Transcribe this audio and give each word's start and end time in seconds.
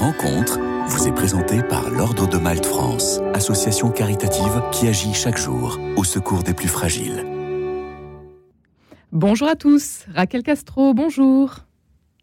rencontre 0.00 0.58
vous 0.86 1.08
est 1.08 1.12
présentée 1.12 1.62
par 1.62 1.90
l'Ordre 1.90 2.26
de 2.26 2.38
Malte 2.38 2.64
France, 2.64 3.20
association 3.34 3.90
caritative 3.90 4.62
qui 4.72 4.88
agit 4.88 5.12
chaque 5.12 5.36
jour 5.36 5.78
au 5.96 6.04
secours 6.04 6.42
des 6.42 6.54
plus 6.54 6.68
fragiles. 6.68 7.26
Bonjour 9.12 9.48
à 9.48 9.56
tous, 9.56 10.06
Raquel 10.14 10.42
Castro, 10.42 10.94
bonjour. 10.94 11.56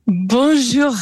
Bonjour. 0.08 0.96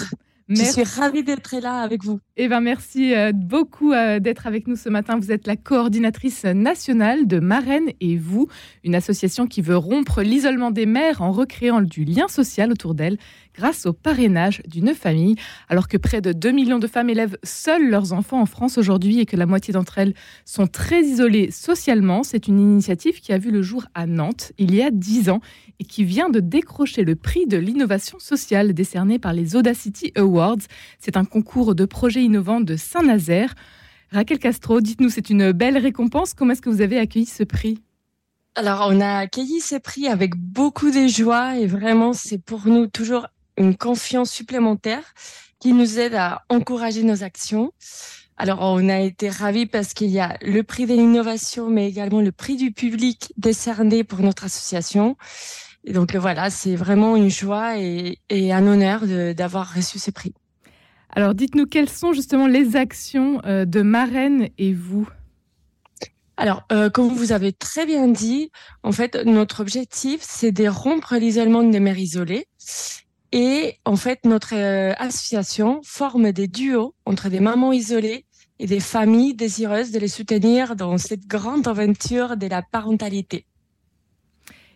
Je 0.50 0.64
suis 0.64 0.84
ravie 0.84 1.24
d'être 1.24 1.56
là 1.62 1.80
avec 1.80 2.04
vous. 2.04 2.20
Eh 2.38 2.50
ben 2.50 2.60
merci 2.60 3.16
euh, 3.16 3.32
beaucoup 3.32 3.94
euh, 3.94 4.20
d'être 4.20 4.46
avec 4.46 4.68
nous 4.68 4.76
ce 4.76 4.90
matin. 4.90 5.18
Vous 5.18 5.32
êtes 5.32 5.48
la 5.48 5.56
coordinatrice 5.56 6.44
nationale 6.44 7.28
de 7.28 7.40
Marraine 7.40 7.92
et 8.02 8.18
vous, 8.18 8.50
une 8.84 8.94
association 8.94 9.48
qui 9.48 9.62
veut 9.62 9.78
rompre 9.78 10.22
l'isolement 10.22 10.70
des 10.70 10.86
mères 10.86 11.22
en 11.22 11.32
recréant 11.32 11.80
du 11.80 12.04
lien 12.04 12.28
social 12.28 12.74
autour 12.74 12.94
d'elles 12.94 13.18
grâce 13.56 13.86
au 13.86 13.94
parrainage 13.94 14.62
d'une 14.68 14.94
famille. 14.94 15.36
Alors 15.70 15.88
que 15.88 15.96
près 15.96 16.20
de 16.20 16.34
2 16.34 16.52
millions 16.52 16.80
de 16.80 16.88
femmes 16.88 17.10
élèvent 17.10 17.38
seules 17.44 17.90
leurs 17.90 18.12
enfants 18.12 18.42
en 18.42 18.46
France 18.46 18.78
aujourd'hui 18.78 19.22
et 19.22 19.26
que 19.26 19.38
la 19.38 19.46
moitié 19.46 19.74
d'entre 19.74 19.98
elles 19.98 20.14
sont 20.44 20.68
très 20.68 21.04
isolées 21.04 21.52
socialement, 21.52 22.24
c'est 22.24 22.50
une 22.50 22.60
initiative 22.60 23.22
qui 23.22 23.32
a 23.32 23.38
vu 23.38 23.50
le 23.50 23.62
jour 23.62 23.86
à 23.94 24.08
Nantes 24.08 24.52
il 24.58 24.76
y 24.76 24.82
a 24.82 24.92
10 24.92 25.30
ans 25.30 25.40
et 25.80 25.86
qui 25.86 26.04
vient 26.04 26.30
de 26.30 26.42
décrocher 26.42 27.06
le 27.06 27.16
prix 27.16 27.48
de 27.48 27.56
l'innovation 27.56 28.20
sociale 28.20 28.74
décerné 28.74 29.20
par 29.20 29.32
les 29.32 29.56
Audacity 29.56 30.12
Awards. 30.18 30.58
C'est 31.00 31.16
un 31.16 31.24
concours 31.24 31.76
de 31.76 31.86
projets 31.86 32.25
innovant 32.26 32.60
de 32.60 32.76
Saint-Nazaire. 32.76 33.56
Raquel 34.12 34.40
Castro, 34.40 34.82
dites-nous, 34.82 35.10
c'est 35.10 35.30
une 35.30 35.52
belle 35.52 35.78
récompense. 35.78 36.34
Comment 36.34 36.54
est-ce 36.54 36.62
que 36.62 36.70
vous 36.70 36.82
avez 36.82 37.00
accueilli 37.00 37.26
ce 37.26 37.44
prix? 37.44 37.82
Alors, 38.56 38.88
on 38.90 39.02
a 39.02 39.18
accueilli 39.18 39.60
ce 39.60 39.76
prix 39.76 40.08
avec 40.08 40.36
beaucoup 40.36 40.92
de 40.92 41.08
joie 41.08 41.58
et 41.58 41.68
vraiment, 41.68 42.14
c'est 42.14 42.38
pour 42.38 42.68
nous 42.68 42.88
toujours 42.88 43.28
une 43.58 43.76
confiance 43.76 44.32
supplémentaire 44.32 45.04
qui 45.60 45.74
nous 45.74 46.00
aide 46.00 46.16
à 46.16 46.44
encourager 46.50 47.04
nos 47.04 47.24
actions. 47.24 47.72
Alors, 48.38 48.60
on 48.62 48.88
a 48.90 49.00
été 49.00 49.30
ravis 49.30 49.66
parce 49.66 49.94
qu'il 49.94 50.10
y 50.10 50.20
a 50.20 50.38
le 50.42 50.62
prix 50.64 50.86
de 50.86 50.94
l'innovation, 50.94 51.70
mais 51.70 51.88
également 51.88 52.22
le 52.22 52.32
prix 52.32 52.56
du 52.58 52.72
public 52.72 53.34
décerné 53.38 54.04
pour 54.04 54.20
notre 54.20 54.44
association. 54.46 55.18
Et 55.84 55.94
donc, 55.94 56.16
voilà, 56.16 56.50
c'est 56.50 56.76
vraiment 56.76 57.16
une 57.16 57.30
joie 57.30 57.78
et, 57.80 58.20
et 58.30 58.54
un 58.54 58.66
honneur 58.68 59.06
d'avoir 59.36 59.74
reçu 59.74 60.00
ce 60.00 60.12
prix. 60.12 60.34
Alors 61.18 61.34
dites-nous 61.34 61.66
quelles 61.66 61.90
sont 61.90 62.12
justement 62.12 62.46
les 62.46 62.76
actions 62.76 63.42
euh, 63.46 63.64
de 63.64 63.82
Marraine 63.82 64.50
et 64.58 64.74
vous? 64.74 65.08
Alors, 66.36 66.64
euh, 66.74 66.90
comme 66.90 67.08
vous 67.08 67.32
avez 67.32 67.54
très 67.54 67.86
bien 67.86 68.10
dit, 68.10 68.52
en 68.84 68.92
fait, 68.92 69.16
notre 69.26 69.62
objectif, 69.62 70.20
c'est 70.22 70.52
de 70.52 70.68
rompre 70.68 71.16
l'isolement 71.16 71.64
des 71.64 71.80
mères 71.80 71.98
isolées. 71.98 72.48
Et 73.32 73.80
en 73.86 73.96
fait, 73.96 74.26
notre 74.26 74.56
euh, 74.56 74.94
association 74.98 75.80
forme 75.86 76.34
des 76.34 76.48
duos 76.48 76.94
entre 77.06 77.30
des 77.30 77.40
mamans 77.40 77.72
isolées 77.72 78.26
et 78.60 78.66
des 78.66 78.82
familles 78.82 79.36
désireuses 79.36 79.92
de 79.92 80.00
les 80.00 80.10
soutenir 80.10 80.76
dans 80.76 80.98
cette 80.98 81.28
grande 81.28 81.66
aventure 81.66 82.36
de 82.36 82.48
la 82.48 82.62
parentalité. 82.62 83.46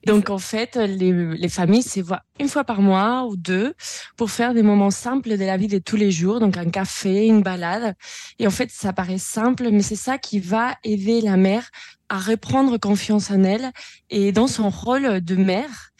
Donc 0.05 0.29
en 0.29 0.37
fait, 0.37 0.75
les, 0.75 1.49
familles 1.49 1.83
se 1.83 1.99
voient 1.99 2.23
une 2.39 2.47
fois 2.47 2.63
par 2.63 2.81
mois 2.81 3.25
ou 3.25 3.35
deux 3.35 3.73
pour 4.17 4.31
faire 4.31 4.53
des 4.53 4.63
moments 4.63 4.91
simples 4.91 5.37
de 5.37 5.45
la 5.45 5.57
vie 5.57 5.67
de 5.67 5.79
tous 5.79 5.97
les 5.97 6.11
jours, 6.11 6.39
donc 6.39 6.57
un 6.57 6.69
café, 6.69 7.27
une 7.27 7.41
balade. 7.41 7.95
Et 8.39 8.47
en 8.47 8.51
fait, 8.51 8.69
ça 8.71 8.93
paraît 8.93 9.17
simple, 9.17 9.69
mais 9.71 9.81
c'est 9.81 9.95
ça 9.95 10.17
qui 10.17 10.39
va 10.39 10.75
aider 10.83 11.21
la 11.21 11.37
mère 11.37 11.69
à 12.09 12.17
reprendre 12.17 12.77
confiance 12.77 13.29
en 13.29 13.43
elle 13.43 13.71
et 14.09 14.31
dans 14.31 14.47
son 14.47 14.69
rôle 14.69 15.21
de 15.21 15.35
mère. 15.35 15.91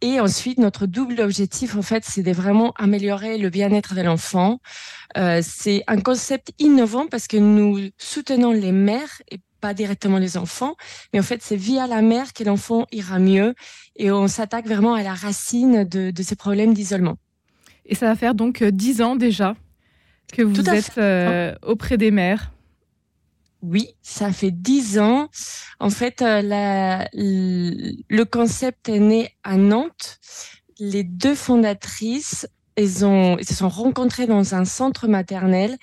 Et 0.00 0.18
ensuite, 0.18 0.58
notre 0.58 0.86
double 0.86 1.20
objectif, 1.20 1.76
en 1.76 1.82
fait, 1.82 2.04
c'est 2.04 2.24
de 2.24 2.32
vraiment 2.32 2.72
améliorer 2.76 3.38
le 3.38 3.50
bien-être 3.50 3.94
de 3.94 4.00
l'enfant. 4.00 4.58
Euh, 5.16 5.40
c'est 5.44 5.84
un 5.86 6.00
concept 6.00 6.52
innovant 6.58 7.06
parce 7.06 7.28
que 7.28 7.36
nous 7.36 7.78
soutenons 7.98 8.50
les 8.50 8.72
mères 8.72 9.22
et 9.30 9.38
pas 9.62 9.72
directement 9.72 10.18
les 10.18 10.36
enfants, 10.36 10.74
mais 11.12 11.20
en 11.20 11.22
fait, 11.22 11.40
c'est 11.40 11.56
via 11.56 11.86
la 11.86 12.02
mère 12.02 12.34
que 12.34 12.42
l'enfant 12.44 12.86
ira 12.90 13.18
mieux 13.18 13.54
et 13.96 14.10
on 14.10 14.26
s'attaque 14.26 14.66
vraiment 14.66 14.94
à 14.94 15.02
la 15.02 15.14
racine 15.14 15.84
de, 15.84 16.12
ces 16.22 16.36
problèmes 16.36 16.74
d'isolement. 16.74 17.16
Et 17.86 17.94
ça 17.94 18.06
va 18.06 18.16
faire 18.16 18.34
donc 18.34 18.60
euh, 18.60 18.70
dix 18.70 19.00
ans 19.00 19.16
déjà 19.16 19.54
que 20.32 20.42
vous 20.42 20.68
êtes 20.68 20.98
euh, 20.98 21.54
auprès 21.62 21.96
des 21.96 22.10
mères. 22.10 22.52
Oui, 23.62 23.94
ça 24.02 24.32
fait 24.32 24.50
dix 24.50 24.98
ans. 24.98 25.28
En 25.78 25.90
fait, 25.90 26.20
euh, 26.20 26.42
la, 26.42 27.08
le 27.12 28.24
concept 28.24 28.88
est 28.88 28.98
né 28.98 29.30
à 29.44 29.56
Nantes. 29.56 30.18
Les 30.80 31.04
deux 31.04 31.36
fondatrices, 31.36 32.48
elles, 32.74 33.04
ont, 33.04 33.38
elles 33.38 33.46
se 33.46 33.54
sont 33.54 33.68
rencontrées 33.68 34.26
dans 34.26 34.56
un 34.56 34.64
centre 34.64 35.06
maternel 35.06 35.76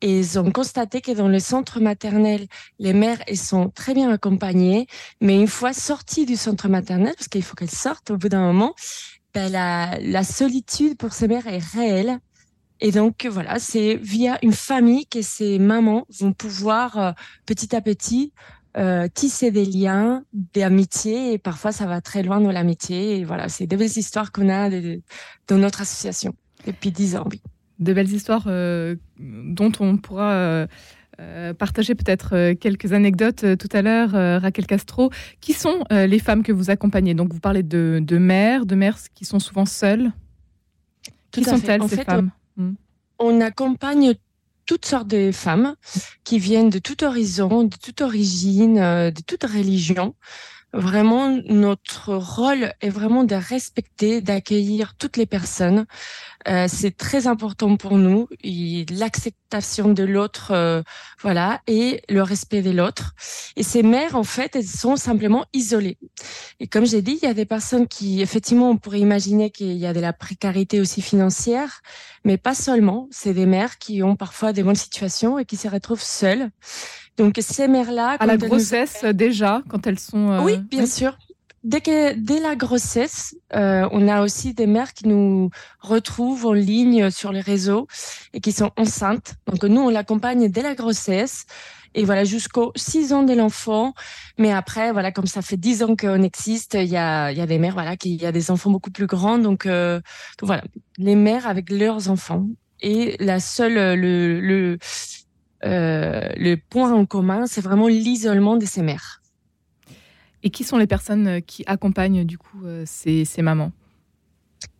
et 0.00 0.18
ils 0.18 0.38
ont 0.38 0.50
constaté 0.50 1.00
que 1.00 1.12
dans 1.12 1.28
le 1.28 1.38
centre 1.38 1.80
maternel, 1.80 2.46
les 2.78 2.92
mères 2.92 3.22
elles 3.26 3.36
sont 3.36 3.68
très 3.68 3.94
bien 3.94 4.10
accompagnées, 4.10 4.86
mais 5.20 5.38
une 5.38 5.48
fois 5.48 5.72
sorties 5.72 6.26
du 6.26 6.36
centre 6.36 6.68
maternel, 6.68 7.14
parce 7.16 7.28
qu'il 7.28 7.42
faut 7.42 7.54
qu'elles 7.54 7.70
sortent 7.70 8.10
au 8.10 8.16
bout 8.16 8.28
d'un 8.28 8.40
moment, 8.40 8.74
ben 9.34 9.50
la, 9.50 9.98
la 10.00 10.24
solitude 10.24 10.96
pour 10.96 11.12
ces 11.12 11.28
mères 11.28 11.46
est 11.46 11.62
réelle. 11.74 12.18
Et 12.80 12.92
donc 12.92 13.26
voilà, 13.26 13.58
c'est 13.58 13.96
via 13.96 14.38
une 14.42 14.54
famille 14.54 15.06
que 15.06 15.20
ces 15.20 15.58
mamans 15.58 16.06
vont 16.18 16.32
pouvoir 16.32 16.98
euh, 16.98 17.12
petit 17.44 17.76
à 17.76 17.82
petit 17.82 18.32
euh, 18.78 19.06
tisser 19.12 19.50
des 19.50 19.66
liens, 19.66 20.24
des 20.32 20.62
amitiés, 20.62 21.34
et 21.34 21.38
parfois 21.38 21.72
ça 21.72 21.84
va 21.86 22.00
très 22.00 22.22
loin 22.22 22.40
dans 22.40 22.52
l'amitié. 22.52 23.18
Et 23.18 23.24
voilà, 23.24 23.50
c'est 23.50 23.66
des 23.66 23.76
belles 23.76 23.98
histoires 23.98 24.32
qu'on 24.32 24.48
a 24.48 24.70
dans 24.70 25.58
notre 25.58 25.82
association 25.82 26.34
depuis 26.66 26.90
dix 26.90 27.16
ans. 27.16 27.26
Oui 27.30 27.42
de 27.80 27.92
belles 27.92 28.12
histoires 28.12 28.44
euh, 28.46 28.94
dont 29.18 29.72
on 29.80 29.96
pourra 29.96 30.32
euh, 30.32 30.66
euh, 31.18 31.54
partager 31.54 31.94
peut-être 31.94 32.52
quelques 32.54 32.92
anecdotes 32.92 33.44
tout 33.58 33.68
à 33.72 33.82
l'heure, 33.82 34.10
Raquel 34.40 34.66
Castro. 34.66 35.10
Qui 35.40 35.54
sont 35.54 35.84
les 35.90 36.18
femmes 36.18 36.42
que 36.42 36.52
vous 36.52 36.70
accompagnez 36.70 37.14
Donc 37.14 37.32
vous 37.32 37.40
parlez 37.40 37.62
de, 37.62 38.18
mères, 38.18 38.66
de 38.66 38.74
mères 38.74 38.98
qui 39.14 39.24
sont 39.24 39.38
souvent 39.38 39.66
seules. 39.66 40.12
qui 41.30 41.44
sont-elles 41.44 41.82
ces 41.88 42.04
femmes 42.04 42.30
hmm. 42.56 42.72
on, 43.18 43.40
accompagne 43.40 44.14
toutes 44.66 44.86
sortes 44.86 45.08
de 45.08 45.32
femmes 45.32 45.74
qui 46.24 46.38
viennent 46.38 46.70
de 46.70 46.78
tout 46.78 47.02
horizon, 47.02 47.64
de 47.64 47.76
toute 47.76 48.00
origine, 48.02 48.76
de 48.76 49.22
toute 49.26 49.44
religion. 49.44 50.14
Vraiment, 50.72 51.28
notre 51.48 52.14
rôle 52.14 52.72
est 52.80 52.90
vraiment 52.90 53.24
de 53.24 53.34
respecter, 53.34 54.20
d'accueillir 54.20 54.94
toutes 54.96 55.16
les 55.16 55.26
personnes. 55.26 55.86
Euh, 56.46 56.66
c'est 56.68 56.96
très 56.96 57.26
important 57.26 57.76
pour 57.76 57.98
nous, 57.98 58.28
l'acceptation 58.44 59.92
de 59.92 60.04
l'autre, 60.04 60.52
euh, 60.52 60.82
voilà, 61.20 61.60
et 61.66 62.02
le 62.08 62.22
respect 62.22 62.62
de 62.62 62.70
l'autre. 62.70 63.14
Et 63.56 63.64
ces 63.64 63.82
mères, 63.82 64.14
en 64.14 64.22
fait, 64.22 64.54
elles 64.54 64.64
sont 64.64 64.94
simplement 64.94 65.44
isolées. 65.52 65.98
Et 66.60 66.68
comme 66.68 66.86
j'ai 66.86 67.02
dit, 67.02 67.18
il 67.20 67.26
y 67.26 67.30
a 67.30 67.34
des 67.34 67.46
personnes 67.46 67.88
qui, 67.88 68.22
effectivement, 68.22 68.70
on 68.70 68.76
pourrait 68.76 69.00
imaginer 69.00 69.50
qu'il 69.50 69.76
y 69.76 69.86
a 69.86 69.92
de 69.92 70.00
la 70.00 70.12
précarité 70.12 70.80
aussi 70.80 71.02
financière, 71.02 71.80
mais 72.24 72.38
pas 72.38 72.54
seulement. 72.54 73.08
C'est 73.10 73.34
des 73.34 73.46
mères 73.46 73.78
qui 73.78 74.04
ont 74.04 74.14
parfois 74.14 74.52
des 74.52 74.62
bonnes 74.62 74.76
situations 74.76 75.38
et 75.38 75.44
qui 75.44 75.56
se 75.56 75.68
retrouvent 75.68 76.00
seules. 76.00 76.50
Donc 77.20 77.38
ces 77.40 77.68
mères-là, 77.68 78.16
à 78.18 78.26
la 78.26 78.38
grossesse 78.38 79.04
déjà, 79.04 79.62
quand 79.68 79.86
elles 79.86 79.98
sont. 79.98 80.30
Euh, 80.30 80.40
oui, 80.42 80.56
bien 80.56 80.86
sûr. 80.86 81.18
Dès, 81.62 81.82
que, 81.82 82.14
dès 82.14 82.40
la 82.40 82.56
grossesse, 82.56 83.36
euh, 83.54 83.86
on 83.92 84.08
a 84.08 84.22
aussi 84.22 84.54
des 84.54 84.66
mères 84.66 84.94
qui 84.94 85.06
nous 85.06 85.50
retrouvent 85.80 86.46
en 86.46 86.54
ligne 86.54 87.10
sur 87.10 87.32
les 87.32 87.42
réseaux 87.42 87.86
et 88.32 88.40
qui 88.40 88.52
sont 88.52 88.70
enceintes. 88.78 89.34
Donc 89.46 89.62
nous, 89.64 89.82
on 89.82 89.90
l'accompagne 89.90 90.48
dès 90.48 90.62
la 90.62 90.74
grossesse 90.74 91.44
et 91.94 92.04
voilà 92.04 92.24
jusqu'aux 92.24 92.72
6 92.76 93.12
ans 93.12 93.24
de 93.24 93.34
l'enfant. 93.34 93.92
Mais 94.38 94.52
après, 94.52 94.90
voilà, 94.92 95.12
comme 95.12 95.26
ça 95.26 95.42
fait 95.42 95.58
10 95.58 95.82
ans 95.82 95.96
qu'on 95.96 96.22
existe, 96.22 96.78
il 96.80 96.88
y 96.88 96.96
a, 96.96 97.30
y 97.32 97.42
a 97.42 97.46
des 97.46 97.58
mères, 97.58 97.74
voilà, 97.74 97.98
qui 97.98 98.14
il 98.14 98.22
y 98.22 98.26
a 98.26 98.32
des 98.32 98.50
enfants 98.50 98.70
beaucoup 98.70 98.90
plus 98.90 99.06
grands. 99.06 99.36
Donc, 99.38 99.66
euh, 99.66 99.96
donc 100.38 100.46
voilà, 100.46 100.64
les 100.96 101.16
mères 101.16 101.46
avec 101.46 101.68
leurs 101.68 102.08
enfants. 102.08 102.46
Et 102.80 103.16
la 103.20 103.40
seule, 103.40 103.98
le, 104.00 104.40
le 104.40 104.78
le 105.62 106.56
point 106.56 106.92
en 106.92 107.06
commun, 107.06 107.46
c'est 107.46 107.60
vraiment 107.60 107.88
l'isolement 107.88 108.56
de 108.56 108.66
ces 108.66 108.82
mères. 108.82 109.20
Et 110.42 110.50
qui 110.50 110.64
sont 110.64 110.78
les 110.78 110.86
personnes 110.86 111.26
euh, 111.26 111.40
qui 111.40 111.64
accompagnent 111.66 112.24
du 112.24 112.38
coup 112.38 112.64
euh, 112.64 112.84
ces, 112.86 113.26
mamans? 113.42 113.72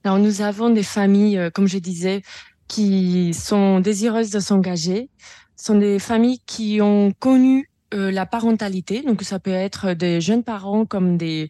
Alors 0.05 0.19
nous 0.19 0.41
avons 0.41 0.71
des 0.71 0.82
familles, 0.82 1.50
comme 1.55 1.69
je 1.69 1.79
disais, 1.79 2.23
qui 2.69 3.35
sont 3.35 3.81
désireuses 3.81 4.31
de 4.31 4.41
s'engager. 4.41 5.11
Ce 5.56 5.67
sont 5.67 5.79
des 5.79 5.99
familles 5.99 6.41
qui 6.47 6.81
ont 6.81 7.12
connu 7.19 7.69
la 7.93 8.25
parentalité, 8.25 9.03
donc 9.03 9.23
ça 9.23 9.41
peut 9.41 9.50
être 9.50 9.94
des 9.94 10.21
jeunes 10.21 10.44
parents 10.44 10.87
comme 10.87 11.17
des, 11.17 11.49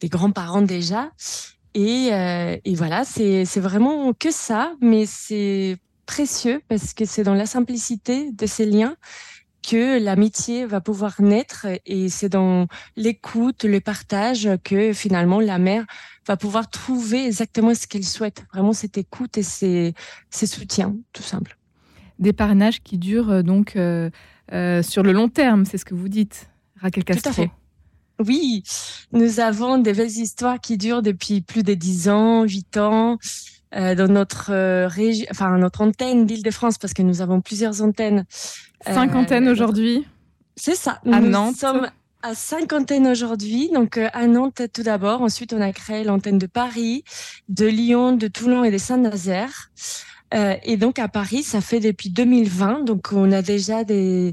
des 0.00 0.08
grands-parents 0.08 0.62
déjà. 0.62 1.10
Et, 1.74 2.10
et 2.10 2.74
voilà, 2.74 3.04
c'est 3.04 3.44
vraiment 3.56 4.12
que 4.12 4.30
ça, 4.30 4.74
mais 4.80 5.06
c'est 5.06 5.78
précieux 6.08 6.62
parce 6.68 6.94
que 6.94 7.04
c'est 7.04 7.22
dans 7.22 7.34
la 7.34 7.46
simplicité 7.46 8.32
de 8.32 8.46
ces 8.46 8.66
liens 8.66 8.96
que 9.62 10.02
l'amitié 10.02 10.64
va 10.64 10.80
pouvoir 10.80 11.20
naître 11.20 11.66
et 11.84 12.08
c'est 12.08 12.30
dans 12.30 12.66
l'écoute, 12.96 13.64
le 13.64 13.80
partage 13.80 14.48
que 14.64 14.94
finalement 14.94 15.38
la 15.38 15.58
mère 15.58 15.84
va 16.26 16.38
pouvoir 16.38 16.70
trouver 16.70 17.26
exactement 17.26 17.74
ce 17.74 17.86
qu'elle 17.86 18.04
souhaite. 18.04 18.46
Vraiment 18.52 18.72
cette 18.72 18.96
écoute 18.96 19.36
et 19.36 19.42
ces, 19.42 19.94
ces 20.30 20.46
soutiens, 20.46 20.96
tout 21.12 21.22
simple. 21.22 21.58
Des 22.18 22.32
parrainages 22.32 22.82
qui 22.82 22.96
durent 22.96 23.44
donc 23.44 23.72
sur 23.72 25.02
le 25.02 25.12
long 25.12 25.28
terme, 25.28 25.66
c'est 25.66 25.76
ce 25.76 25.84
que 25.84 25.94
vous 25.94 26.08
dites, 26.08 26.48
Raquel 26.80 27.04
Castro. 27.04 27.30
Tout 27.30 27.40
à 27.40 27.44
fait. 27.44 27.50
Oui, 28.26 28.64
nous 29.12 29.38
avons 29.38 29.78
des 29.78 29.92
belles 29.92 30.08
histoires 30.08 30.60
qui 30.60 30.76
durent 30.76 31.02
depuis 31.02 31.40
plus 31.40 31.62
de 31.62 31.74
10 31.74 32.08
ans, 32.08 32.42
8 32.44 32.76
ans. 32.78 33.18
Euh, 33.74 33.94
dans 33.94 34.08
notre 34.08 34.50
euh, 34.50 34.88
région, 34.88 35.26
enfin 35.30 35.58
notre 35.58 35.82
antenne 35.82 36.24
d'Île-de-France, 36.24 36.78
parce 36.78 36.94
que 36.94 37.02
nous 37.02 37.20
avons 37.20 37.42
plusieurs 37.42 37.82
antennes. 37.82 38.24
Cinq 38.86 39.14
euh, 39.14 39.18
antennes 39.18 39.48
aujourd'hui. 39.48 40.06
C'est 40.56 40.74
ça. 40.74 41.00
À 41.04 41.20
nous 41.20 41.28
Nantes. 41.28 41.56
sommes 41.56 41.90
à 42.22 42.34
cinq 42.34 42.72
antennes 42.72 43.06
aujourd'hui. 43.06 43.68
Donc 43.74 43.98
à 43.98 44.26
Nantes 44.26 44.62
tout 44.72 44.82
d'abord. 44.82 45.20
Ensuite, 45.20 45.52
on 45.52 45.60
a 45.60 45.70
créé 45.72 46.02
l'antenne 46.02 46.38
de 46.38 46.46
Paris, 46.46 47.04
de 47.50 47.66
Lyon, 47.66 48.16
de 48.16 48.26
Toulon 48.26 48.64
et 48.64 48.70
de 48.70 48.78
Saint-Nazaire. 48.78 49.70
et 50.32 50.76
donc 50.78 50.98
à 50.98 51.08
Paris, 51.08 51.42
ça 51.42 51.60
fait 51.60 51.80
depuis 51.80 52.08
2020. 52.08 52.84
Donc 52.84 53.10
on 53.12 53.30
a 53.32 53.42
déjà 53.42 53.84
des, 53.84 54.32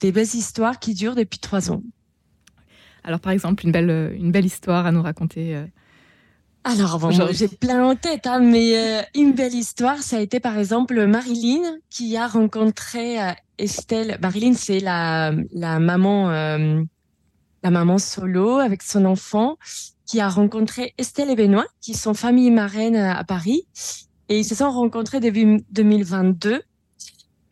des 0.00 0.10
belles 0.10 0.24
histoires 0.24 0.78
qui 0.78 0.94
durent 0.94 1.16
depuis 1.16 1.38
trois 1.38 1.70
ans. 1.70 1.82
Alors 3.04 3.20
par 3.20 3.32
exemple, 3.32 3.66
une 3.66 3.72
belle, 3.72 4.14
une 4.16 4.32
belle 4.32 4.46
histoire 4.46 4.86
à 4.86 4.90
nous 4.90 5.02
raconter 5.02 5.64
alors, 6.62 6.98
bon, 6.98 7.10
j'ai 7.10 7.48
plein 7.48 7.84
en 7.86 7.96
tête, 7.96 8.26
hein, 8.26 8.40
mais 8.40 8.76
euh, 8.76 9.02
une 9.14 9.32
belle 9.32 9.54
histoire, 9.54 10.02
ça 10.02 10.18
a 10.18 10.20
été 10.20 10.40
par 10.40 10.58
exemple 10.58 11.06
Marilyn 11.06 11.62
qui 11.88 12.18
a 12.18 12.26
rencontré 12.26 13.20
euh, 13.20 13.32
Estelle. 13.56 14.18
Marilyn, 14.20 14.52
c'est 14.52 14.80
la, 14.80 15.32
la 15.52 15.78
maman, 15.78 16.30
euh, 16.30 16.82
la 17.62 17.70
maman 17.70 17.96
solo 17.96 18.58
avec 18.58 18.82
son 18.82 19.06
enfant 19.06 19.56
qui 20.04 20.20
a 20.20 20.28
rencontré 20.28 20.92
Estelle 20.98 21.30
et 21.30 21.36
Benoît, 21.36 21.66
qui 21.80 21.94
sont 21.94 22.12
famille 22.12 22.50
marraine 22.50 22.96
à 22.96 23.24
Paris. 23.24 23.62
Et 24.28 24.40
ils 24.40 24.44
se 24.44 24.54
sont 24.54 24.70
rencontrés 24.70 25.20
début 25.20 25.62
2022. 25.70 26.62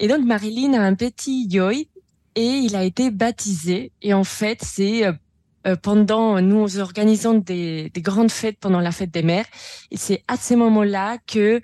Et 0.00 0.08
donc, 0.08 0.24
Marilyn 0.24 0.74
a 0.74 0.82
un 0.82 0.94
petit 0.94 1.46
Yoy 1.48 1.88
et 2.34 2.46
il 2.46 2.76
a 2.76 2.84
été 2.84 3.10
baptisé. 3.10 3.92
Et 4.02 4.12
en 4.12 4.24
fait, 4.24 4.58
c'est 4.62 5.06
euh, 5.06 5.12
pendant, 5.76 6.40
nous 6.40 6.78
organisons 6.78 7.34
des, 7.34 7.90
des, 7.90 8.02
grandes 8.02 8.30
fêtes 8.30 8.58
pendant 8.60 8.80
la 8.80 8.92
fête 8.92 9.10
des 9.10 9.22
mères. 9.22 9.46
Et 9.90 9.96
c'est 9.96 10.24
à 10.28 10.36
ce 10.36 10.54
moment-là 10.54 11.18
que 11.26 11.60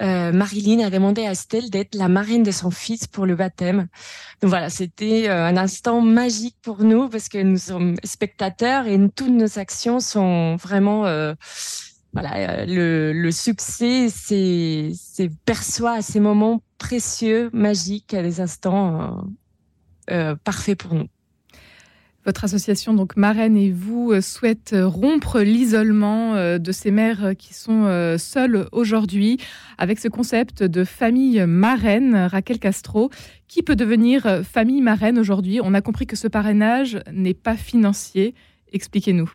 euh, 0.00 0.32
Marilyn 0.32 0.84
a 0.86 0.90
demandé 0.90 1.26
à 1.26 1.32
Estelle 1.32 1.70
d'être 1.70 1.96
la 1.96 2.08
marraine 2.08 2.44
de 2.44 2.50
son 2.50 2.70
fils 2.70 3.06
pour 3.06 3.26
le 3.26 3.34
baptême. 3.34 3.88
Donc 4.40 4.50
voilà, 4.50 4.70
c'était 4.70 5.28
euh, 5.28 5.46
un 5.46 5.56
instant 5.56 6.00
magique 6.00 6.56
pour 6.62 6.84
nous 6.84 7.08
parce 7.08 7.28
que 7.28 7.38
nous 7.38 7.58
sommes 7.58 7.96
spectateurs 8.04 8.86
et 8.86 8.98
toutes 9.14 9.30
nos 9.30 9.58
actions 9.58 10.00
sont 10.00 10.56
vraiment... 10.56 11.06
Euh, 11.06 11.34
voilà, 12.14 12.64
le, 12.64 13.30
succès, 13.30 14.08
c'est, 14.08 14.92
c'est 14.94 15.30
perçoit 15.44 15.92
à 15.92 16.02
ces 16.02 16.20
moments 16.20 16.62
précieux, 16.78 17.50
magiques, 17.52 18.14
à 18.14 18.22
des 18.22 18.40
instants 18.40 19.28
parfaits 20.42 20.78
pour 20.78 20.94
nous. 20.94 21.06
Votre 22.28 22.44
association, 22.44 22.92
donc 22.92 23.16
Marraine 23.16 23.56
et 23.56 23.72
vous, 23.72 24.12
euh, 24.12 24.20
souhaite 24.20 24.76
rompre 24.78 25.40
l'isolement 25.40 26.34
euh, 26.34 26.58
de 26.58 26.72
ces 26.72 26.90
mères 26.90 27.32
qui 27.38 27.54
sont 27.54 27.86
euh, 27.86 28.18
seules 28.18 28.68
aujourd'hui 28.70 29.38
avec 29.78 29.98
ce 29.98 30.08
concept 30.08 30.62
de 30.62 30.84
famille 30.84 31.46
marraine. 31.46 32.14
Raquel 32.14 32.58
Castro, 32.58 33.08
qui 33.46 33.62
peut 33.62 33.76
devenir 33.76 34.42
famille 34.44 34.82
marraine 34.82 35.18
aujourd'hui? 35.18 35.60
On 35.64 35.72
a 35.72 35.80
compris 35.80 36.06
que 36.06 36.16
ce 36.16 36.28
parrainage 36.28 36.98
n'est 37.10 37.32
pas 37.32 37.56
financier. 37.56 38.34
Expliquez-nous. 38.74 39.32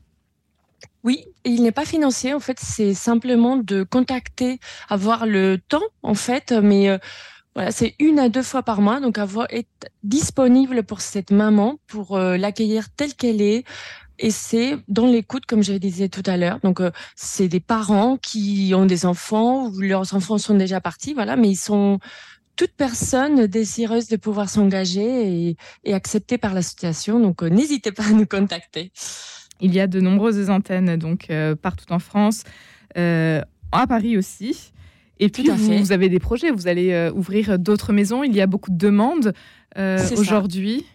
Oui, 1.03 1.25
il 1.45 1.63
n'est 1.63 1.71
pas 1.71 1.85
financier. 1.85 2.35
En 2.35 2.39
fait, 2.39 2.59
c'est 2.61 2.93
simplement 2.93 3.57
de 3.57 3.81
contacter, 3.81 4.59
avoir 4.87 5.25
le 5.25 5.57
temps, 5.57 5.81
en 6.03 6.13
fait, 6.13 6.51
mais 6.51 6.95
voilà, 7.55 7.71
c'est 7.71 7.95
une 7.99 8.19
à 8.19 8.29
deux 8.29 8.41
fois 8.41 8.63
par 8.63 8.81
mois, 8.81 8.99
donc 8.99 9.17
avoir 9.17 9.45
être 9.51 9.87
disponible 10.03 10.83
pour 10.83 11.01
cette 11.01 11.31
maman, 11.31 11.77
pour 11.87 12.17
euh, 12.17 12.35
l'accueillir 12.37 12.89
telle 12.89 13.13
qu'elle 13.13 13.41
est. 13.41 13.63
Et 14.19 14.31
c'est 14.31 14.77
dans 14.87 15.05
l'écoute, 15.05 15.45
comme 15.45 15.63
je 15.63 15.73
disais 15.73 16.09
tout 16.09 16.23
à 16.25 16.37
l'heure. 16.37 16.59
Donc, 16.63 16.79
euh, 16.79 16.91
c'est 17.15 17.47
des 17.47 17.59
parents 17.59 18.17
qui 18.17 18.73
ont 18.75 18.85
des 18.85 19.05
enfants 19.05 19.67
ou 19.67 19.81
leurs 19.81 20.15
enfants 20.15 20.37
sont 20.37 20.55
déjà 20.55 20.81
partis, 20.81 21.13
voilà, 21.13 21.35
mais 21.35 21.49
ils 21.49 21.55
sont 21.55 21.99
toutes 22.55 22.73
personnes 22.73 23.47
désireuses 23.47 24.07
de 24.07 24.17
pouvoir 24.17 24.49
s'engager 24.49 25.49
et, 25.49 25.57
et 25.83 26.37
par 26.39 26.53
l'association. 26.53 27.19
Donc, 27.19 27.43
euh, 27.43 27.49
n'hésitez 27.49 27.91
pas 27.91 28.05
à 28.05 28.11
nous 28.11 28.27
contacter. 28.27 28.91
Il 29.61 29.73
y 29.73 29.79
a 29.79 29.87
de 29.87 29.99
nombreuses 29.99 30.49
antennes 30.49 30.97
donc 30.97 31.31
partout 31.61 31.93
en 31.93 31.99
France, 31.99 32.43
à 32.95 33.87
Paris 33.87 34.17
aussi. 34.17 34.73
Et 35.19 35.29
puis, 35.29 35.47
vous, 35.49 35.91
avez 35.91 36.09
des 36.09 36.19
projets, 36.19 36.51
vous 36.51 36.67
allez 36.67 36.91
euh, 36.91 37.11
ouvrir 37.13 37.59
d'autres 37.59 37.93
maisons. 37.93 38.23
Il 38.23 38.35
y 38.35 38.41
a 38.41 38.47
beaucoup 38.47 38.71
de 38.71 38.77
demandes 38.77 39.33
euh, 39.77 39.99
aujourd'hui. 40.17 40.85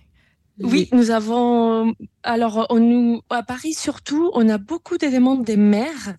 Oui, 0.61 0.89
nous 0.93 1.13
avons. 1.13 1.95
Alors, 2.25 2.67
on 2.71 2.81
nous, 2.81 3.21
à 3.31 3.45
Paris 3.45 3.75
surtout, 3.75 4.31
on 4.35 4.49
a 4.49 4.59
beaucoup 4.59 4.99
de 4.99 5.07
demandes 5.07 5.45
des 5.45 5.57
maires. 5.57 6.17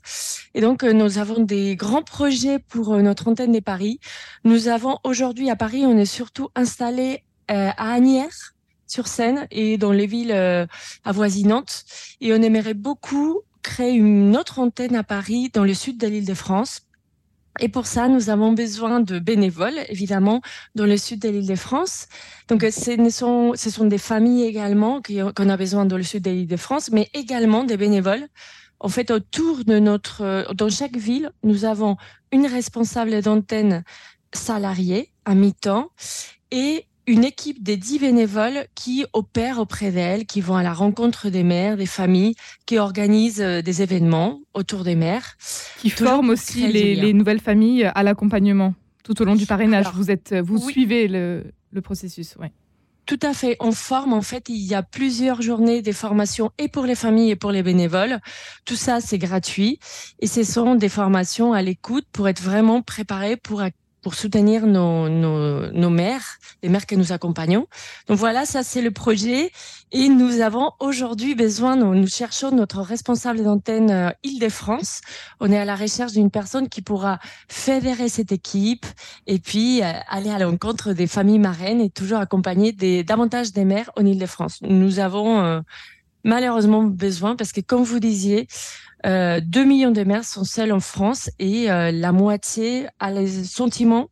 Et 0.54 0.62
donc, 0.62 0.84
euh, 0.84 0.94
nous 0.94 1.18
avons 1.18 1.44
des 1.44 1.75
grands 1.75 2.04
projets 2.04 2.57
pour 2.57 2.96
notre 2.98 3.28
antenne 3.28 3.51
des 3.51 3.62
Paris. 3.62 4.00
Nous 4.45 4.69
avons 4.69 4.98
aujourd'hui 5.04 5.50
à 5.50 5.57
Paris, 5.57 5.84
on 5.86 5.98
est 5.98 6.06
surtout 6.06 6.50
installé 6.56 7.24
à 7.50 7.94
Agnières 7.94 8.56
sur 8.88 9.07
Seine 9.07 9.48
et 9.52 9.78
dans 9.78 9.92
les 9.92 10.06
villes 10.06 10.68
avoisinantes. 11.04 11.84
Et 12.22 12.31
on 12.31 12.42
aimerait 12.42 12.75
beaucoup 12.75 13.42
créer 13.62 13.94
une 13.94 14.38
autre 14.38 14.60
antenne 14.60 14.95
à 14.95 15.04
Paris, 15.04 15.50
dans 15.54 15.63
le 15.63 15.74
sud 15.74 15.98
de 15.98 16.07
l'île 16.07 16.25
de 16.25 16.34
France, 16.34 16.81
et 17.60 17.68
pour 17.68 17.88
ça, 17.88 18.07
nous 18.07 18.30
avons 18.30 18.54
besoin 18.54 19.00
de 19.00 19.19
bénévoles, 19.19 19.80
évidemment, 19.90 20.42
dans 20.75 20.86
le 20.86 20.98
sud 20.98 21.19
de 21.19 21.30
l'île 21.30 21.48
de 21.48 21.56
France. 21.56 22.07
Donc, 22.48 22.62
ce 22.62 23.10
sont, 23.10 23.54
ce 23.56 23.69
sont 23.69 23.86
des 23.86 23.98
familles 23.98 24.44
également 24.46 25.01
qu'on 25.01 25.50
a 25.50 25.57
besoin 25.57 25.86
dans 25.86 25.98
le 25.98 26.04
sud 26.04 26.24
de 26.24 26.31
l'île 26.31 26.48
de 26.48 26.57
France, 26.57 26.90
mais 26.92 27.10
également 27.13 27.63
des 27.63 27.75
bénévoles. 27.75 28.28
En 28.80 28.88
fait, 28.88 29.12
autour 29.12 29.66
de 29.66 29.78
notre, 29.80 30.54
dans 30.54 30.69
chaque 30.69 30.96
ville, 30.96 31.31
nous 31.44 31.66
avons 31.66 31.98
une 32.31 32.46
responsable 32.46 33.22
d'antenne 33.22 33.84
salariée 34.34 35.12
à 35.25 35.36
mi-temps 35.36 35.90
et 36.52 36.86
une 37.09 37.23
équipe 37.23 37.63
des 37.63 37.75
dix 37.75 37.97
bénévoles 37.97 38.67
qui 38.75 39.03
opèrent 39.13 39.57
auprès 39.57 39.91
d'elles, 39.91 40.27
qui 40.27 40.41
vont 40.41 40.56
à 40.56 40.61
la 40.61 40.73
rencontre 40.73 41.29
des 41.29 41.44
mères, 41.44 41.75
des 41.75 41.88
familles, 41.88 42.35
qui 42.67 42.77
organisent 42.77 43.41
euh, 43.41 43.63
des 43.63 43.81
événements 43.81 44.41
autour 44.53 44.83
des 44.83 44.95
mères. 44.95 45.35
Qui 45.79 45.89
forment 45.89 46.29
aussi 46.29 46.67
les, 46.67 47.13
nouvelles 47.13 47.39
familles 47.39 47.85
à 47.95 48.03
l'accompagnement 48.03 48.75
tout 49.03 49.19
au 49.23 49.25
long 49.25 49.35
du 49.35 49.47
parrainage. 49.47 49.88
vous 49.95 50.11
êtes, 50.11 50.35
vous 50.35 50.59
suivez 50.69 51.07
le, 51.07 51.51
processus, 51.81 52.35
ouais. 52.35 52.51
Tout 53.07 53.19
à 53.23 53.33
fait. 53.33 53.57
On 53.59 53.71
forme, 53.71 54.13
en 54.13 54.21
fait, 54.21 54.49
il 54.49 54.63
y 54.63 54.75
a 54.75 54.83
plusieurs 54.83 55.42
journées 55.42 55.81
des 55.81 55.94
formations 55.94 56.51
et 56.59 56.68
pour 56.68 56.85
les 56.85 56.94
familles 56.94 57.31
et 57.31 57.35
pour 57.35 57.51
les 57.51 57.63
bénévoles. 57.63 58.19
Tout 58.66 58.75
ça, 58.75 59.01
c'est 59.01 59.18
gratuit. 59.18 59.80
Et 60.19 60.28
ce 60.28 60.44
sont 60.44 60.75
des 60.75 60.89
formations 60.89 61.54
à 61.54 61.63
l'écoute 61.63 62.06
pour 62.11 62.28
être 62.28 62.44
vraiment 62.44 62.83
préparés 62.83 63.35
pour 63.35 63.63
pour 64.01 64.15
soutenir 64.15 64.65
nos, 64.65 65.09
nos, 65.09 65.71
nos, 65.71 65.89
mères, 65.89 66.39
les 66.63 66.69
mères 66.69 66.85
que 66.85 66.95
nous 66.95 67.11
accompagnons. 67.11 67.68
Donc 68.07 68.18
voilà, 68.18 68.45
ça 68.45 68.63
c'est 68.63 68.81
le 68.81 68.91
projet. 68.91 69.51
Et 69.91 70.07
nous 70.07 70.41
avons 70.41 70.71
aujourd'hui 70.79 71.33
besoin, 71.33 71.75
nous, 71.75 72.07
cherchons 72.07 72.51
notre 72.51 72.81
responsable 72.81 73.44
d'antenne 73.44 73.89
euh, 73.89 74.09
Île-de-France. 74.23 75.01
On 75.39 75.51
est 75.51 75.57
à 75.57 75.65
la 75.65 75.75
recherche 75.75 76.11
d'une 76.11 76.29
personne 76.29 76.69
qui 76.69 76.81
pourra 76.81 77.19
fédérer 77.47 78.07
cette 78.07 78.31
équipe 78.31 78.85
et 79.25 79.39
puis 79.39 79.81
euh, 79.81 79.91
aller 80.07 80.29
à 80.29 80.37
l'encontre 80.37 80.94
des 80.94 81.07
familles 81.07 81.39
marraines 81.39 81.81
et 81.81 81.89
toujours 81.89 82.19
accompagner 82.19 82.71
des, 82.71 83.03
davantage 83.03 83.51
des 83.51 83.65
mères 83.65 83.89
en 83.97 84.06
Île-de-France. 84.06 84.59
Nous 84.61 84.99
avons 84.99 85.39
euh, 85.39 85.61
malheureusement 86.23 86.83
besoin 86.83 87.35
parce 87.35 87.51
que 87.51 87.61
comme 87.61 87.83
vous 87.83 87.99
disiez, 87.99 88.47
euh, 89.06 89.39
2 89.41 89.63
millions 89.63 89.91
de 89.91 90.03
mères 90.03 90.25
sont 90.25 90.44
seules 90.44 90.71
en 90.71 90.79
France 90.79 91.29
et 91.39 91.71
euh, 91.71 91.91
la 91.91 92.11
moitié 92.11 92.87
a 92.99 93.11
le 93.11 93.27
sentiment 93.27 94.09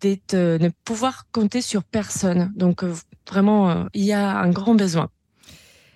d'être, 0.00 0.34
euh, 0.34 0.58
ne 0.58 0.70
pouvoir 0.84 1.26
compter 1.32 1.60
sur 1.60 1.84
personne. 1.84 2.52
Donc 2.56 2.82
euh, 2.82 2.94
vraiment, 3.28 3.86
il 3.94 4.04
y 4.04 4.12
a 4.12 4.38
un 4.38 4.50
grand 4.50 4.74
besoin. 4.74 5.10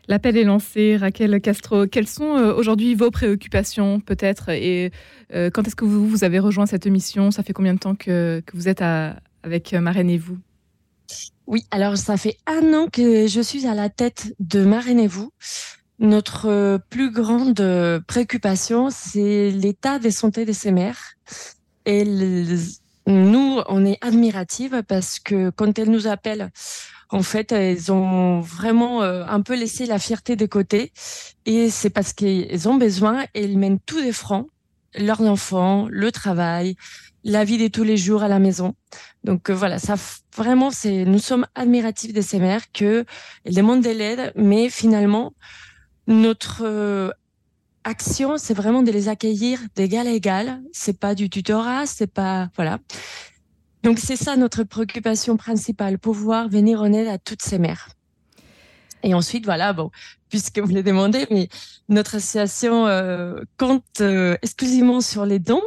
L'appel 0.09 0.37
est 0.37 0.45
lancé, 0.45 0.97
Raquel 0.97 1.41
Castro. 1.41 1.87
Quelles 1.89 2.07
sont 2.07 2.31
aujourd'hui 2.57 2.95
vos 2.95 3.11
préoccupations 3.11 3.99
peut-être? 3.99 4.51
Et 4.51 4.93
quand 5.33 5.67
est-ce 5.67 5.75
que 5.75 5.85
vous, 5.85 6.07
vous 6.07 6.23
avez 6.23 6.39
rejoint 6.39 6.67
cette 6.67 6.87
mission 6.87 7.33
Ça 7.33 7.43
fait 7.43 7.53
combien 7.53 7.75
de 7.75 7.81
temps 7.81 7.97
que, 7.97 8.41
que 8.47 8.57
vous 8.57 8.69
êtes 8.69 8.83
à, 8.83 9.17
avec 9.43 9.73
Marraine 9.73 10.09
et 10.09 10.17
vous? 10.17 10.39
Oui, 11.49 11.65
alors 11.73 11.97
ça 11.97 12.17
fait 12.17 12.37
un 12.47 12.73
an 12.73 12.87
que 12.87 13.27
je 13.27 13.41
suis 13.41 13.67
à 13.67 13.75
la 13.75 13.89
tête 13.89 14.33
de 14.39 14.65
Marraine 14.65 15.01
et 15.01 15.09
vous. 15.09 15.33
Notre 15.99 16.49
euh, 16.49 16.79
plus 16.91 17.11
grande 17.11 17.59
euh, 17.61 18.01
préoccupation, 18.07 18.91
c'est 18.91 19.51
l'état 19.51 19.99
de 19.99 20.11
santé 20.11 20.45
de 20.45 20.53
ces 20.53 20.71
mères. 20.71 21.15
Et 21.87 22.05
nous, 23.07 23.61
on 23.69 23.87
est 23.87 23.99
admirative 24.03 24.83
parce 24.87 25.19
que 25.19 25.51
quand 25.51 25.79
elles 25.79 25.91
nous 25.91 26.07
appellent, 26.07 26.51
en 27.09 27.23
fait, 27.23 27.53
elles 27.53 27.93
ont 27.93 28.41
vraiment 28.41 29.03
euh, 29.03 29.25
un 29.27 29.41
peu 29.41 29.55
laissé 29.55 29.87
la 29.87 29.99
fierté 29.99 30.37
de 30.37 30.45
côté. 30.45 30.93
Et 31.47 31.71
c'est 31.71 31.91
parce 31.91 32.13
qu'elles 32.13 32.69
ont 32.69 32.75
besoin 32.75 33.23
et 33.35 33.45
elles 33.45 33.57
mènent 33.57 33.81
tous 33.81 34.03
des 34.03 34.13
francs 34.13 34.49
leurs 34.99 35.23
enfants, 35.23 35.89
le 35.91 36.11
travail, 36.11 36.75
la 37.23 37.45
vie 37.45 37.59
de 37.59 37.69
tous 37.69 37.85
les 37.85 37.97
jours 37.97 38.23
à 38.23 38.29
la 38.29 38.39
maison. 38.39 38.75
Donc 39.25 39.51
voilà, 39.51 39.79
ça 39.79 39.95
vraiment, 40.35 40.71
c'est, 40.71 41.05
nous 41.05 41.19
sommes 41.19 41.47
admiratifs 41.55 42.13
de 42.13 42.21
ces 42.21 42.39
mères 42.39 42.73
que 42.73 43.05
elles 43.45 43.55
demandent 43.55 43.83
de 43.83 43.91
l'aide, 43.91 44.33
mais 44.37 44.71
finalement, 44.71 45.35
notre 46.07 46.63
euh, 46.65 47.11
action, 47.85 48.37
c'est 48.39 48.55
vraiment 48.55 48.83
de 48.83 48.91
les 48.91 49.09
accueillir 49.09 49.61
d'égal 49.75 50.07
à 50.07 50.11
égal. 50.11 50.61
C'est 50.73 50.99
pas 50.99 51.15
du 51.15 51.31
tutorat, 51.31 51.87
c'est 51.87 52.07
pas 52.07 52.49
voilà. 52.57 52.79
Donc 53.83 53.99
c'est 53.99 54.17
ça 54.17 54.37
notre 54.37 54.65
préoccupation 54.65 55.37
principale, 55.37 55.99
pouvoir 55.99 56.49
venir 56.49 56.81
en 56.83 56.93
aide 56.93 57.09
à 57.09 57.19
toutes 57.19 57.43
ces 57.43 57.59
mères. 57.59 57.89
Et 59.03 59.15
ensuite, 59.15 59.45
voilà, 59.45 59.73
bon, 59.73 59.91
puisque 60.29 60.59
vous 60.59 60.69
l'avez 60.69 60.83
demandé, 60.83 61.27
mais 61.31 61.49
notre 61.89 62.17
association 62.17 62.87
euh, 62.87 63.41
compte 63.57 63.85
euh, 64.01 64.37
exclusivement 64.43 65.01
sur 65.01 65.27
les 65.27 65.39
dons. 65.39 65.63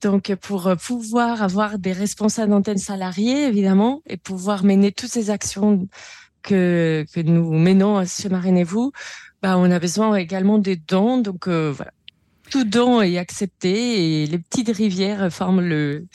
Donc, 0.00 0.34
pour 0.36 0.70
pouvoir 0.76 1.42
avoir 1.42 1.78
des 1.78 1.92
responsables 1.92 2.50
d'antenne 2.50 2.78
salariés, 2.78 3.46
évidemment, 3.46 4.02
et 4.06 4.16
pouvoir 4.16 4.62
mener 4.62 4.92
toutes 4.92 5.10
ces 5.10 5.30
actions 5.30 5.88
que, 6.42 7.04
que 7.12 7.20
nous 7.20 7.52
menons 7.52 8.04
chez 8.06 8.28
Marine 8.28 8.56
et 8.56 8.64
vous, 8.64 8.92
bah, 9.46 9.56
on 9.58 9.70
a 9.70 9.78
besoin 9.78 10.16
également 10.16 10.58
des 10.58 10.74
dons. 10.74 11.18
Donc, 11.18 11.46
euh. 11.46 11.72
Tout 12.50 12.64
don 12.64 13.00
est 13.00 13.16
accepté 13.16 14.22
et 14.22 14.26
les 14.26 14.38
petites 14.38 14.76
rivières 14.76 15.32
forment 15.32 15.60
le, 15.60 16.06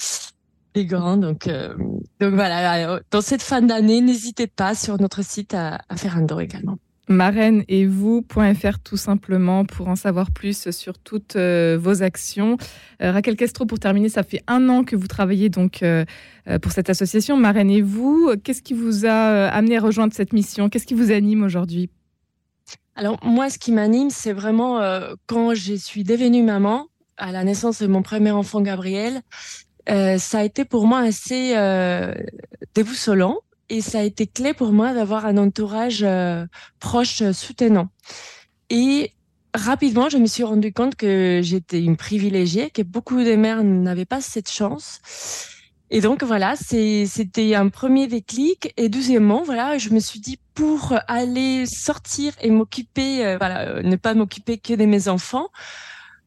les 0.76 0.86
grands. 0.86 1.16
Donc, 1.16 1.48
euh, 1.48 1.74
dans 2.20 3.22
cette 3.22 3.42
fin 3.42 3.62
d'année, 3.62 4.02
n'hésitez 4.02 4.48
pas 4.48 4.76
sur 4.76 5.00
notre 5.00 5.24
site 5.24 5.54
à, 5.54 5.80
faire 5.96 6.18
un 6.18 6.24
don 6.24 6.42
également. 6.42 6.78
Marraine 7.08 7.64
et 7.70 7.86
vous.fr 7.86 8.80
tout 8.84 8.98
simplement 8.98 9.64
pour 9.64 9.88
en 9.88 9.96
savoir 9.96 10.32
plus 10.32 10.70
sur 10.72 10.98
toutes 10.98 11.38
euh, 11.38 11.78
vos 11.82 12.04
actions. 12.04 12.58
Raquel 13.00 13.38
Castro, 13.38 13.66
pour 13.66 13.80
terminer, 13.80 14.10
ça 14.10 14.24
fait 14.24 14.44
un 14.48 14.68
an 14.68 14.84
que 14.84 14.98
vous 14.98 15.08
travaillez 15.08 15.48
donc 15.48 15.86
pour 16.62 16.72
cette 16.74 16.90
association 16.90 17.38
Marraine 17.38 17.72
et 17.72 17.82
vous. 17.82 18.34
Qu'est-ce 18.44 18.62
qui 18.62 18.74
vous 18.74 19.06
a 19.06 19.48
amené 19.48 19.78
à 19.78 19.82
rejoindre 19.82 20.14
cette 20.14 20.34
mission? 20.34 20.68
Qu'est-ce 20.68 20.86
qui 20.86 20.96
vous 20.96 21.12
anime 21.12 21.44
aujourd'hui? 21.44 21.90
Alors 22.96 23.18
moi, 23.24 23.50
ce 23.50 23.58
qui 23.58 23.72
m'anime, 23.72 24.10
c'est 24.10 24.34
vraiment 24.34 24.82
quand 25.26 25.54
je 25.54 25.74
suis 25.76 26.04
devenue 26.04 26.44
maman 26.44 26.88
à 27.18 27.32
la 27.32 27.44
naissance 27.44 27.82
de 27.82 27.88
mon 27.88 28.02
premier 28.02 28.32
enfant 28.32 28.62
Gabriel, 28.62 29.22
euh, 29.90 30.18
ça 30.18 30.40
a 30.40 30.44
été 30.44 30.66
pour 30.66 30.88
moi 30.88 31.00
assez 31.00 31.54
euh, 31.56 32.14
déboussolant 32.76 33.40
et 33.70 33.82
ça 33.82 34.00
a 34.00 34.04
été 34.04 34.28
clé 34.28 34.54
pour 34.54 34.72
moi 34.74 34.94
d'avoir 34.94 35.26
un 35.26 35.38
entourage 35.38 36.04
euh, 36.04 36.46
proche, 36.80 37.24
soutenant. 37.32 37.90
Et 38.70 39.14
rapidement, 39.54 40.10
je 40.10 40.18
me 40.18 40.26
suis 40.26 40.44
rendu 40.44 40.74
compte 40.74 40.96
que 40.96 41.42
j'étais 41.44 41.82
une 41.82 41.98
privilégiée, 41.98 42.70
que 42.70 42.82
beaucoup 42.82 43.24
de 43.24 43.36
mères 43.36 43.64
n'avaient 43.64 44.06
pas 44.06 44.22
cette 44.22 44.50
chance. 44.50 45.00
Et 45.94 46.00
donc 46.02 46.24
voilà, 46.24 46.56
c'était 46.56 47.54
un 47.54 47.68
premier 47.70 48.08
déclic. 48.08 48.74
Et 48.78 48.90
deuxièmement, 48.90 49.44
voilà, 49.44 49.78
je 49.78 49.90
me 49.90 50.00
suis 50.00 50.20
dit 50.20 50.40
pour 50.56 50.96
aller 51.08 51.66
sortir 51.66 52.34
et 52.42 52.50
m'occuper, 52.50 53.36
voilà, 53.38 53.84
ne 53.84 53.96
pas 53.98 54.14
m'occuper 54.14 54.58
que 54.58 54.74
de 54.74 54.86
mes 54.86 55.10
enfants, 55.10 55.50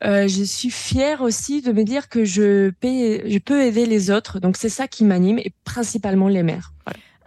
euh, 0.05 0.29
je 0.29 0.43
suis 0.43 0.71
fière 0.71 1.23
aussi 1.23 1.63
de 1.63 1.73
me 1.73 1.83
dire 1.83 2.09
que 2.09 2.25
je, 2.25 2.71
je 2.83 3.39
peux 3.39 3.63
aider 3.63 3.87
les 3.87 4.11
autres. 4.11 4.39
Donc 4.39 4.57
c'est 4.57 4.69
ça 4.69 4.87
qui 4.87 5.05
m'anime 5.05 5.39
et 5.39 5.53
principalement 5.65 6.29
les 6.29 6.43
mères. 6.43 6.73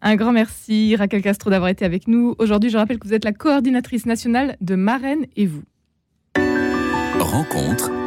Un 0.02 0.16
grand 0.16 0.32
merci 0.32 0.96
Raquel 0.96 1.24
Castro 1.24 1.50
d'avoir 1.50 1.70
été 1.70 1.84
avec 1.86 2.08
nous. 2.08 2.36
Aujourd'hui, 2.38 2.70
je 2.70 2.78
rappelle 2.78 3.00
que 3.00 3.08
vous 3.08 3.16
êtes 3.16 3.26
la 3.26 3.34
coordinatrice 3.34 4.06
nationale 4.06 4.58
de 4.62 4.76
Marraine 4.76 5.26
et 5.36 5.48
vous. 5.48 5.64
Rencontre 7.20 7.90